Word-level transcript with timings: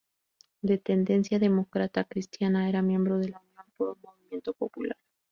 De 0.63 0.79
tendencia 0.79 1.37
demócrata 1.37 2.05
cristiana, 2.05 2.67
era 2.67 2.81
miembro 2.81 3.19
de 3.19 3.29
la 3.29 3.37
Unión 3.39 3.65
por 3.77 3.89
un 3.89 3.99
Movimiento 4.01 4.51
Popular. 4.55 4.97